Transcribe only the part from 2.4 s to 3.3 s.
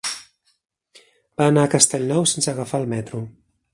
agafar el metro.